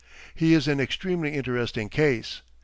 His 0.33 0.53
is 0.63 0.67
an 0.67 0.79
extremely 0.79 1.35
interesting 1.35 1.87
case. 1.87 2.41